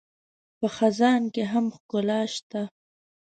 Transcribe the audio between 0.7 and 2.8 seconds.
خزان کې هم ښکلا شته